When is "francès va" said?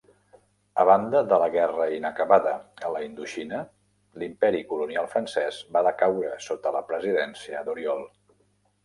5.13-5.85